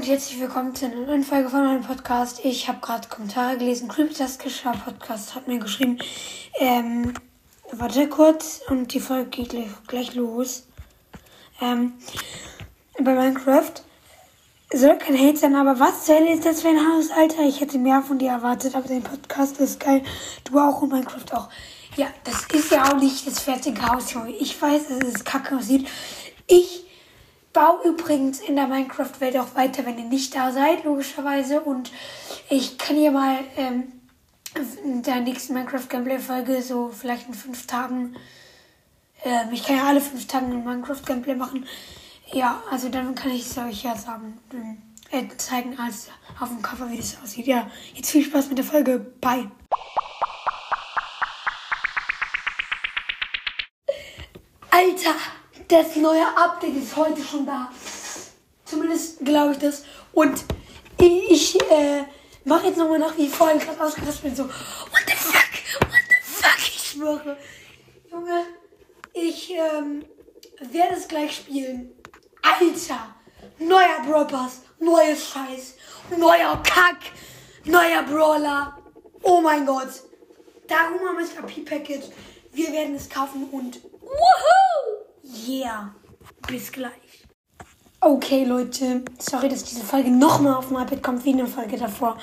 und 0.00 0.08
herzlich 0.08 0.40
willkommen 0.40 0.74
zu 0.74 0.86
einer 0.86 1.04
neuen 1.04 1.24
Folge 1.24 1.50
von 1.50 1.62
meinem 1.62 1.82
Podcast. 1.82 2.42
Ich 2.42 2.68
habe 2.68 2.80
gerade 2.80 3.06
Kommentare 3.08 3.58
gelesen. 3.58 3.86
Creepytastischer 3.86 4.72
Podcast 4.72 5.34
hat 5.34 5.46
mir 5.46 5.58
geschrieben. 5.58 5.98
Ähm, 6.58 7.12
warte 7.70 8.08
kurz 8.08 8.62
und 8.70 8.94
die 8.94 9.00
Folge 9.00 9.28
geht 9.28 9.50
gleich, 9.50 9.68
gleich 9.88 10.14
los. 10.14 10.66
Ähm, 11.60 11.92
bei 12.98 13.12
Minecraft 13.12 13.74
soll 14.72 14.96
kein 14.96 15.18
Hate 15.18 15.36
sein, 15.36 15.54
aber 15.54 15.78
was 15.78 16.06
zur 16.06 16.14
Hölle 16.14 16.32
ist 16.32 16.46
das 16.46 16.62
für 16.62 16.68
ein 16.68 16.78
Haus, 16.78 17.10
Alter? 17.10 17.42
Ich 17.42 17.60
hätte 17.60 17.76
mehr 17.76 18.00
von 18.00 18.18
dir 18.18 18.30
erwartet, 18.30 18.74
aber 18.76 18.88
dein 18.88 19.02
Podcast 19.02 19.60
ist 19.60 19.80
geil. 19.80 20.02
Du 20.44 20.58
auch 20.58 20.80
und 20.80 20.92
Minecraft 20.92 21.30
auch. 21.34 21.50
Ja, 21.96 22.06
das 22.24 22.46
ist 22.54 22.72
ja 22.72 22.90
auch 22.90 22.96
nicht 22.96 23.26
das 23.26 23.40
fertige 23.40 23.86
Haus, 23.86 24.14
Junge. 24.14 24.30
Ich 24.30 24.62
weiß, 24.62 24.88
dass 24.88 25.14
es 25.14 25.24
kacke 25.24 25.58
aussieht. 25.58 25.86
Ich 26.46 26.86
baue 27.52 27.88
übrigens 27.88 28.40
in 28.40 28.56
der 28.56 28.66
Minecraft-Welt 28.66 29.36
auch 29.36 29.54
weiter, 29.54 29.84
wenn 29.84 29.98
ihr 29.98 30.04
nicht 30.04 30.34
da 30.34 30.52
seid, 30.52 30.84
logischerweise. 30.84 31.60
Und 31.60 31.90
ich 32.48 32.78
kann 32.78 32.96
hier 32.96 33.10
mal 33.10 33.38
ähm, 33.56 33.92
in 34.84 35.02
der 35.02 35.20
nächsten 35.20 35.54
Minecraft-Gameplay-Folge, 35.54 36.62
so 36.62 36.88
vielleicht 36.88 37.28
in 37.28 37.34
fünf 37.34 37.66
Tagen, 37.66 38.16
ähm, 39.24 39.48
ich 39.52 39.64
kann 39.64 39.76
ja 39.76 39.84
alle 39.84 40.00
fünf 40.00 40.26
Tage 40.26 40.46
ein 40.46 40.64
Minecraft-Gameplay 40.64 41.34
machen. 41.34 41.66
Ja, 42.32 42.62
also 42.70 42.88
dann 42.88 43.14
kann 43.14 43.32
ich 43.32 43.42
es 43.42 43.58
euch 43.58 43.82
ja 43.82 43.96
sagen, 43.96 44.38
äh, 45.10 45.26
zeigen 45.36 45.76
als 45.78 46.08
auf 46.38 46.48
dem 46.48 46.62
Cover, 46.62 46.90
wie 46.90 46.96
das 46.96 47.18
aussieht. 47.22 47.46
Ja, 47.46 47.68
jetzt 47.94 48.10
viel 48.10 48.24
Spaß 48.24 48.48
mit 48.48 48.58
der 48.58 48.64
Folge. 48.64 48.98
Bye. 49.20 49.50
Alter, 54.70 55.16
das 55.70 55.94
neue 55.96 56.26
Update 56.36 56.76
ist 56.76 56.96
heute 56.96 57.22
schon 57.22 57.46
da. 57.46 57.70
Zumindest 58.64 59.24
glaube 59.24 59.52
ich 59.52 59.58
das. 59.58 59.84
Und 60.12 60.44
ich 60.98 61.60
äh, 61.70 62.04
mache 62.44 62.66
jetzt 62.66 62.76
nochmal 62.76 62.98
nach, 62.98 63.16
wie 63.16 63.26
ich 63.26 63.30
vorhin 63.30 63.58
gerade 63.58 63.80
ausgerastet 63.82 64.22
bin. 64.22 64.34
So, 64.36 64.44
what 64.44 65.02
the 65.06 65.14
fuck? 65.14 65.88
What 65.88 66.00
the 66.08 66.16
fuck? 66.22 66.58
Ich 66.58 66.90
schwöre. 66.90 67.36
Junge, 68.10 68.46
ich 69.12 69.52
ähm, 69.52 70.04
werde 70.72 70.94
es 70.96 71.06
gleich 71.06 71.36
spielen. 71.36 71.92
Alter, 72.42 73.14
neuer 73.58 74.02
Brawl 74.06 74.26
Pass, 74.26 74.62
neues 74.80 75.28
Scheiß, 75.28 75.76
neuer 76.16 76.60
Kack, 76.64 76.98
neuer 77.64 78.02
Brawler. 78.02 78.76
Oh 79.22 79.40
mein 79.40 79.66
Gott. 79.66 80.02
Darum 80.66 81.00
haben 81.00 81.18
wir 81.18 81.26
das 81.26 81.54
P-Package. 81.54 82.06
Wir 82.52 82.72
werden 82.72 82.96
es 82.96 83.08
kaufen 83.08 83.48
und 83.50 83.80
woohoo! 84.00 84.69
Yeah. 85.32 85.94
Bis 86.46 86.72
gleich. 86.72 87.26
Okay, 88.00 88.44
Leute. 88.44 89.04
Sorry, 89.18 89.48
dass 89.48 89.64
diese 89.64 89.84
Folge 89.84 90.10
nochmal 90.10 90.54
auf 90.54 90.68
dem 90.68 90.78
iPad 90.78 91.02
kommt, 91.02 91.24
wie 91.24 91.32
eine 91.32 91.46
Folge 91.46 91.76
davor. 91.76 92.16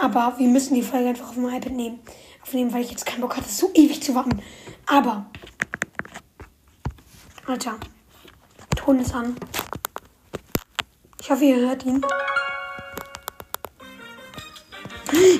Aber 0.00 0.34
wir 0.38 0.48
müssen 0.48 0.74
die 0.74 0.82
Folge 0.82 1.10
einfach 1.10 1.28
auf 1.28 1.34
dem 1.34 1.48
iPad 1.48 1.72
nehmen. 1.72 2.00
Aufnehmen, 2.42 2.72
weil 2.72 2.82
ich 2.82 2.90
jetzt 2.90 3.06
keinen 3.06 3.20
Bock 3.20 3.36
hatte, 3.36 3.48
so 3.48 3.70
ewig 3.74 4.02
zu 4.02 4.14
warten. 4.14 4.42
Aber. 4.86 5.26
Alter. 7.46 7.78
Ton 8.74 8.98
ist 9.00 9.14
an. 9.14 9.36
Ich 11.20 11.30
hoffe, 11.30 11.44
ihr 11.44 11.56
hört 11.56 11.84
ihn. 11.84 12.04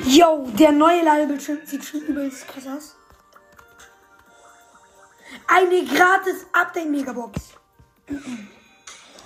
Yo, 0.06 0.46
der 0.58 0.70
neue 0.70 1.02
Ladebildschirm 1.02 1.58
sieht 1.64 1.84
schon 1.84 2.02
übelst 2.02 2.46
krass 2.46 2.66
aus. 2.66 2.96
Eine 5.46 5.84
gratis 5.84 6.46
Update 6.52 6.88
Megabox. 6.88 7.40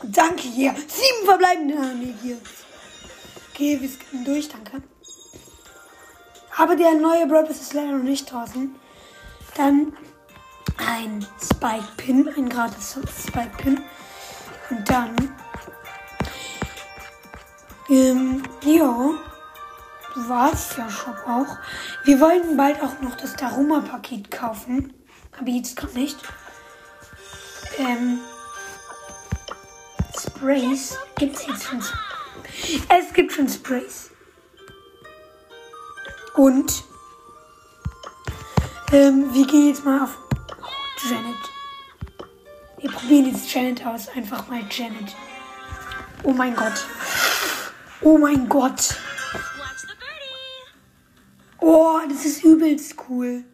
danke 0.02 0.42
hier. 0.42 0.74
Sieben 0.74 1.24
verbleibende 1.24 1.94
nee, 1.94 2.14
hier. 2.22 2.38
Okay, 3.52 3.80
wir 3.80 3.88
skippen 3.88 4.24
durch, 4.24 4.48
danke. 4.48 4.82
Aber 6.56 6.76
der 6.76 6.94
neue 6.94 7.26
Brawl 7.26 7.44
ist 7.44 7.72
leider 7.74 7.92
noch 7.92 8.02
nicht 8.02 8.30
draußen. 8.30 8.74
Dann 9.56 9.96
ein 10.78 11.26
Spike 11.40 11.88
Pin, 11.96 12.28
ein 12.36 12.48
gratis 12.48 12.98
Spike 13.26 13.56
Pin. 13.58 13.82
Und 14.70 14.88
dann. 14.88 15.34
Ähm, 17.88 18.42
ja. 18.62 19.10
War's 20.16 20.76
ja 20.78 20.88
schon 20.88 21.14
auch. 21.26 21.58
Wir 22.04 22.20
wollen 22.20 22.56
bald 22.56 22.82
auch 22.82 23.00
noch 23.02 23.16
das 23.16 23.36
Daruma-Paket 23.36 24.30
kaufen. 24.30 24.94
Aber 25.38 25.50
jetzt 25.50 25.76
gerade 25.76 25.98
nicht. 25.98 26.18
Ähm, 27.78 28.20
Sprays. 30.18 30.98
Gibt 31.18 31.36
es 31.36 31.46
jetzt 31.46 31.64
schon? 31.64 31.82
Es 32.88 33.12
gibt 33.12 33.32
schon 33.32 33.48
Sprays. 33.48 34.10
Und 36.34 36.84
ähm, 38.92 39.32
wir 39.32 39.46
gehen 39.46 39.68
jetzt 39.68 39.84
mal 39.84 40.02
auf 40.02 40.18
Janet. 41.08 41.36
Wir 42.78 42.90
probieren 42.90 43.32
jetzt 43.32 43.52
Janet 43.52 43.84
aus. 43.86 44.08
Einfach 44.08 44.46
mal 44.48 44.60
Janet. 44.70 45.14
Oh 46.22 46.32
mein 46.32 46.54
Gott. 46.54 46.86
Oh 48.00 48.18
mein 48.18 48.48
Gott. 48.48 48.96
Oh, 51.58 51.98
das 52.08 52.24
ist 52.24 52.44
übelst 52.44 52.94
cool. 53.08 53.44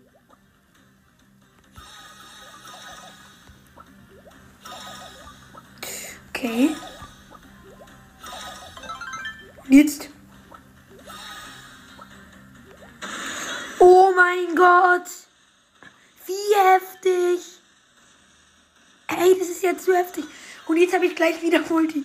Okay. 6.42 6.75
Jetzt. 9.69 10.08
Oh 13.78 14.10
mein 14.16 14.56
Gott. 14.56 15.06
Wie 16.26 16.56
heftig. 16.56 17.47
Ey, 19.06 19.38
das 19.38 19.50
ist 19.50 19.62
jetzt 19.62 19.84
zu 19.84 19.94
heftig. 19.94 20.25
Und 20.66 20.78
jetzt 20.78 20.92
habe 20.92 21.06
ich 21.06 21.14
gleich 21.14 21.41
wieder 21.42 21.60
Multi. 21.69 22.04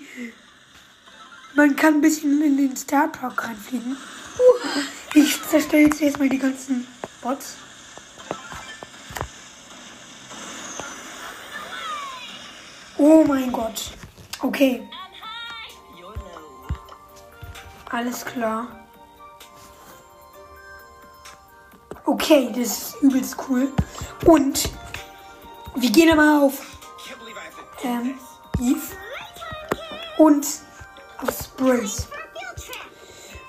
Man 1.55 1.75
kann 1.75 1.95
ein 1.95 2.01
bisschen 2.01 2.39
in 2.43 2.57
den 2.57 2.77
Star 2.77 3.07
Park 3.07 3.43
reinfliegen. 3.43 3.97
Ich 5.15 5.41
zerstelle 5.49 5.85
jetzt 5.85 5.99
erstmal 5.99 6.29
die 6.29 6.37
ganzen 6.37 6.85
Bots. 7.23 7.55
Oh 12.99 13.23
mein 13.23 13.51
Gott. 13.51 13.97
Okay. 14.39 14.87
Alles 17.89 18.25
klar. 18.25 18.67
Okay, 22.05 22.49
das 22.49 22.59
ist 22.59 23.01
übelst 23.01 23.35
cool. 23.49 23.71
Und 24.25 24.69
wir 25.75 25.91
gehen 25.91 26.11
aber 26.11 26.43
auf 26.43 26.61
ähm, 27.83 28.17
Eve 28.59 28.81
und 30.17 30.45
auf 31.17 31.37
Sprays. 31.37 32.07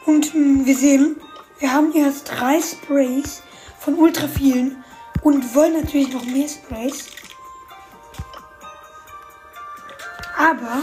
Und 0.06 0.26
mh, 0.26 0.40
hm, 0.40 0.66
wir 0.66 0.76
sehen, 0.76 1.20
wir 1.58 1.72
haben 1.72 1.92
jetzt 1.92 2.24
drei 2.24 2.60
Sprays 2.60 3.42
von 3.78 3.94
ultra 3.94 4.28
vielen 4.28 4.84
und 5.22 5.54
wollen 5.54 5.82
natürlich 5.82 6.12
noch 6.12 6.24
mehr 6.24 6.48
Sprays. 6.48 7.06
Aber 10.38 10.82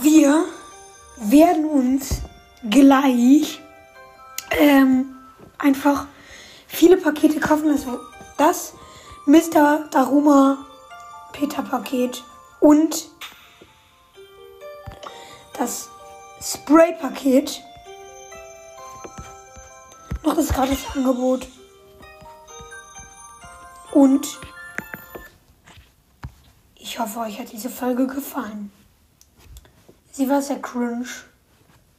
wir 0.00 0.44
werden 1.16 1.64
uns 1.64 2.22
gleich 2.68 3.62
ähm, 4.50 5.16
einfach 5.58 6.06
viele 6.66 6.96
Pakete 6.96 7.38
kaufen. 7.38 7.70
Also 7.70 8.00
das 8.36 8.74
Mr. 9.26 9.86
Daruma 9.92 10.66
Peter 11.32 11.62
Paket 11.62 12.24
und 12.58 13.08
das 15.56 15.88
Spray 16.42 16.94
Paket. 17.00 17.62
Noch 20.24 20.34
das 20.34 20.48
gratis 20.48 20.80
Angebot. 20.96 21.46
Und 23.92 24.26
ich 26.96 27.02
hoffe, 27.02 27.20
euch 27.20 27.38
hat 27.38 27.52
diese 27.52 27.68
Folge 27.68 28.06
gefallen. 28.06 28.72
Sie 30.12 30.30
war 30.30 30.40
sehr 30.40 30.62
cringe, 30.62 31.04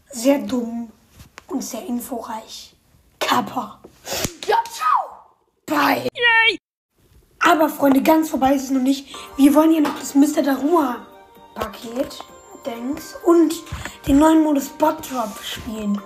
sehr 0.10 0.40
dumm 0.40 0.92
und 1.50 1.64
sehr 1.64 1.86
inforeich. 1.86 2.76
Kappa. 3.20 3.80
Ja, 4.48 4.56
ciao. 4.72 5.36
Bye. 5.68 6.08
Yay. 6.16 6.58
Aber 7.42 7.70
Freunde, 7.70 8.02
ganz 8.02 8.32
vorbei 8.32 8.56
ist 8.56 8.64
es 8.64 8.70
noch 8.72 8.82
nicht. 8.82 9.16
Wir 9.36 9.54
wollen 9.54 9.70
hier 9.70 9.82
noch 9.82 10.00
das 10.00 10.16
Mr. 10.16 10.42
Daruma 10.42 11.06
Paket, 11.54 12.18
Dings, 12.66 13.14
und 13.24 13.54
den 14.08 14.18
neuen 14.18 14.42
Modus 14.42 14.68
Bot 14.68 15.12
Drop 15.12 15.38
spielen. 15.44 16.02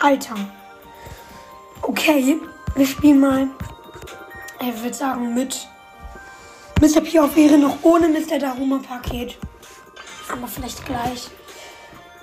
Alter. 0.00 0.36
Okay, 1.80 2.38
wir 2.74 2.86
spielen 2.86 3.20
mal, 3.20 3.48
ich 4.60 4.82
würde 4.82 4.94
sagen, 4.94 5.32
mit 5.32 5.66
Mr. 6.80 7.00
P 7.00 7.18
auf 7.18 7.36
Ehre 7.36 7.56
noch 7.56 7.82
ohne 7.82 8.08
Mr. 8.08 8.38
Daruma 8.38 8.78
Paket. 8.78 9.38
Aber 10.30 10.46
vielleicht 10.46 10.84
gleich 10.84 11.30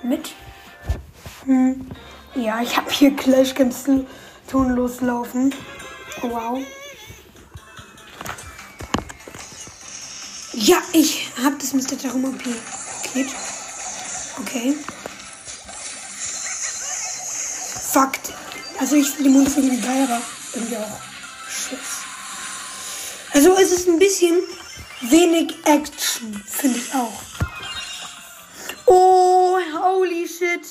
mit. 0.02 0.32
Hm. 1.44 1.90
Ja, 2.34 2.62
ich 2.62 2.76
habe 2.76 2.90
hier 2.90 3.14
Clash 3.16 3.54
Games 3.54 3.84
Ton 4.48 4.70
loslaufen. 4.70 5.54
Wow. 6.22 6.60
Ja, 10.52 10.76
ich 10.92 11.28
habe 11.42 11.56
das 11.58 11.72
Mr. 11.72 11.96
Daruma 12.00 12.30
Paket. 12.30 13.26
Okay. 14.40 14.76
Fakt. 17.92 18.32
Also 18.78 18.96
ich 18.96 19.08
finde 19.10 19.24
die 19.24 19.30
Munition 19.30 19.64
irgendwie 19.64 19.86
geil, 19.86 20.04
aber 20.04 20.20
irgendwie 20.54 20.76
auch 20.76 21.00
Schuss. 21.48 22.03
Also 23.34 23.56
es 23.56 23.72
ist 23.72 23.88
ein 23.88 23.98
bisschen 23.98 24.40
wenig 25.00 25.56
Action, 25.64 26.32
finde 26.46 26.78
ich 26.78 26.94
auch. 26.94 27.20
Oh, 28.86 29.58
holy 29.72 30.28
shit. 30.28 30.62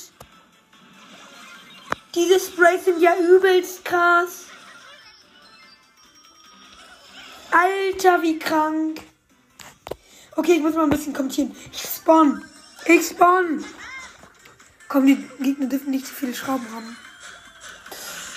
Diese 2.14 2.40
Sprays 2.40 2.86
sind 2.86 3.02
ja 3.02 3.16
übelst 3.18 3.84
krass. 3.84 4.46
Alter, 7.50 8.22
wie 8.22 8.38
krank. 8.38 9.00
Okay, 10.34 10.54
ich 10.54 10.62
muss 10.62 10.74
mal 10.74 10.84
ein 10.84 10.90
bisschen 10.90 11.12
kommentieren. 11.12 11.54
Ich 11.70 11.82
spawn. 11.82 12.42
Ich 12.86 13.08
spawn. 13.08 13.62
Komm, 14.88 15.06
die 15.06 15.16
Gegner 15.38 15.66
dürfen 15.66 15.90
nicht 15.90 16.06
zu 16.06 16.14
viele 16.14 16.34
Schrauben 16.34 16.66
haben. 16.72 16.96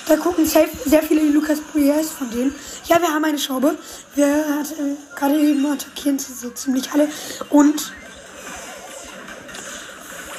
Da 0.08 0.16
gucken 0.16 0.46
sehr 0.46 1.04
viele 1.04 1.22
Lukas 1.24 1.60
Poyers 1.60 2.12
von 2.12 2.30
denen. 2.32 2.56
Ja, 2.86 3.02
wir 3.02 3.10
haben 3.10 3.26
eine 3.26 3.38
Schraube. 3.38 3.78
Wir 4.16 4.26
äh, 4.28 5.18
gerade 5.18 5.38
eben 5.38 5.66
attackieren 5.66 6.18
sie 6.18 6.34
so 6.34 6.50
ziemlich 6.52 6.90
alle. 6.94 7.10
Und 7.50 7.92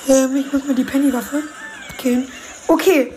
ähm, 0.08 0.36
ich 0.36 0.50
muss 0.50 0.64
mal 0.64 0.74
die 0.74 0.84
Penny-Waffe 0.84 1.42
killen. 1.98 2.32
Okay. 2.66 3.12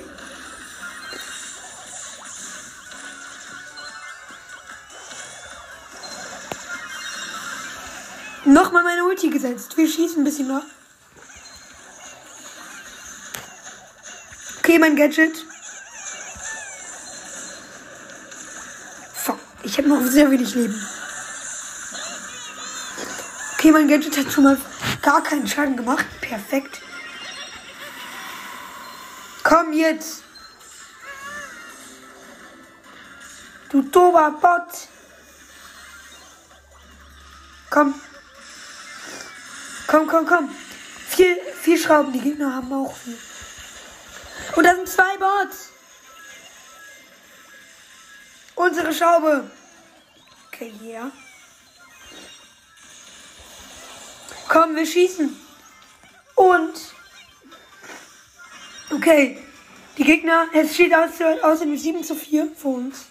Nochmal 8.43 8.83
meine 8.83 9.05
Ulti 9.05 9.29
gesetzt. 9.29 9.77
Wir 9.77 9.87
schießen 9.87 10.19
ein 10.19 10.25
bisschen 10.25 10.49
noch. 10.49 10.63
Okay, 14.59 14.77
mein 14.79 14.97
Gadget. 14.97 15.45
Ich 19.71 19.77
habe 19.77 19.87
noch 19.87 20.03
sehr 20.03 20.29
wenig 20.29 20.53
Leben. 20.53 20.75
Okay, 23.53 23.71
mein 23.71 23.87
Gadget 23.87 24.17
hat 24.17 24.29
schon 24.29 24.43
mal 24.43 24.57
gar 25.01 25.23
keinen 25.23 25.47
Schaden 25.47 25.77
gemacht. 25.77 26.05
Perfekt. 26.19 26.81
Komm 29.43 29.71
jetzt. 29.71 30.23
Du 33.69 33.81
dober 33.81 34.31
Bot. 34.41 34.89
Komm. 37.69 37.95
Komm, 39.87 40.07
komm, 40.07 40.25
komm. 40.25 40.49
Vier, 41.07 41.37
vier 41.61 41.77
Schrauben. 41.77 42.11
Die 42.11 42.19
Gegner 42.19 42.55
haben 42.55 42.73
auch 42.73 42.93
viel. 42.97 43.17
Und 44.53 44.65
da 44.65 44.75
sind 44.75 44.89
zwei 44.89 45.15
Bots. 45.15 45.69
Unsere 48.55 48.93
Schraube. 48.93 49.49
Okay, 50.61 50.73
hier. 50.79 51.11
Komm, 54.47 54.75
wir 54.75 54.85
schießen. 54.85 55.35
Und. 56.35 56.73
Okay. 58.91 59.43
Die 59.97 60.03
Gegner, 60.03 60.49
es 60.53 60.75
steht 60.75 60.93
aus, 60.93 61.09
außerdem 61.41 61.75
7 61.75 62.03
zu 62.03 62.13
4 62.13 62.51
für 62.55 62.67
uns. 62.67 63.05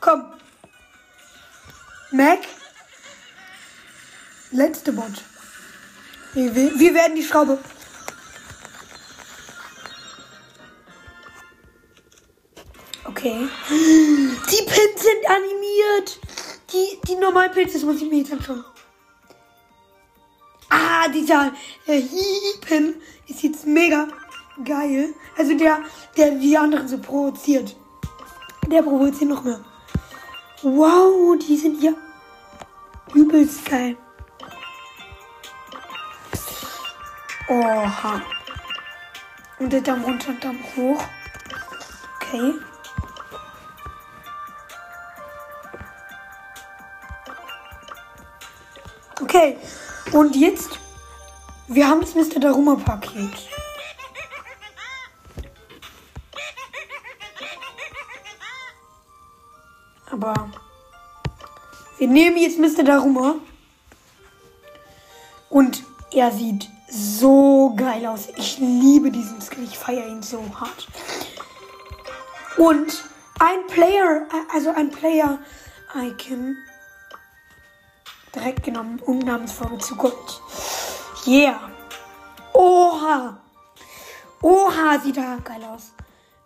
Komm. 0.00 0.24
Mac. 2.12 2.40
Letzte 4.50 4.92
Bot. 4.92 5.22
Wir, 6.32 6.54
wir 6.54 6.94
werden 6.94 7.14
die 7.14 7.24
Schraube. 7.24 7.58
Okay. 13.04 13.48
Die 13.68 14.64
Pins 14.64 15.02
sind 15.02 15.28
animiert. 15.28 16.27
Die, 16.72 17.00
die 17.06 17.16
normalen 17.16 17.52
Pins, 17.52 17.72
das 17.72 17.82
muss 17.82 18.02
ich 18.02 18.10
mir 18.10 18.18
jetzt 18.18 18.32
anschauen. 18.32 18.64
Ah, 20.68 21.08
dieser 21.08 21.52
äh, 21.86 22.02
Pin 22.60 22.94
ist 23.26 23.42
jetzt 23.42 23.66
mega 23.66 24.08
geil. 24.64 25.14
Also 25.36 25.56
der, 25.56 25.78
der 26.16 26.32
die 26.32 26.56
anderen 26.58 26.86
so 26.86 26.98
provoziert. 26.98 27.74
Der 28.66 28.82
provoziert 28.82 29.30
noch 29.30 29.44
mehr. 29.44 29.64
Wow, 30.62 31.38
die 31.38 31.56
sind 31.56 31.82
ja 31.82 31.92
übelst 33.14 33.64
geil. 33.64 33.96
Oha. 37.48 38.20
Und 39.58 39.72
der 39.72 39.80
Daumen 39.80 40.04
runter 40.04 40.28
und 40.28 40.44
Daumen 40.44 40.64
hoch. 40.76 41.02
Okay. 42.20 42.54
Okay. 49.38 49.56
Und 50.10 50.34
jetzt, 50.34 50.80
wir 51.68 51.86
haben 51.86 52.00
das 52.00 52.16
Mr. 52.16 52.40
Daruma 52.40 52.74
Paket. 52.74 53.30
Aber 60.10 60.50
wir 61.98 62.08
nehmen 62.08 62.36
jetzt 62.38 62.58
Mr. 62.58 62.82
Daruma. 62.82 63.36
Und 65.50 65.84
er 66.10 66.32
sieht 66.32 66.68
so 66.90 67.74
geil 67.76 68.06
aus. 68.06 68.28
Ich 68.36 68.58
liebe 68.58 69.12
diesen 69.12 69.40
Skin. 69.40 69.62
Ich 69.62 69.78
feiere 69.78 70.08
ihn 70.08 70.22
so 70.22 70.42
hart. 70.58 70.88
Und 72.56 73.04
ein 73.38 73.66
Player, 73.68 74.26
also 74.52 74.70
ein 74.70 74.90
Player-Icon 74.90 76.56
direkt 78.38 78.62
genommen 78.62 79.00
und 79.00 79.24
Namensfolge 79.24 79.78
zu 79.78 79.96
Gold. 79.96 80.14
Yeah. 81.26 81.70
Oha. 82.54 83.38
Oha, 84.42 84.98
sieht 85.02 85.16
da 85.16 85.38
geil 85.42 85.62
aus. 85.64 85.92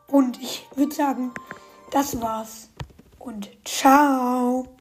Und 0.07 0.41
ich 0.41 0.67
würde 0.75 0.95
sagen, 0.95 1.33
das 1.91 2.21
war's. 2.21 2.69
Und 3.19 3.51
ciao. 3.65 4.67